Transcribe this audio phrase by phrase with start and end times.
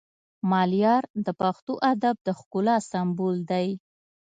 [0.51, 3.67] ملیار د پښتو ادب د ښکلا سمبول دی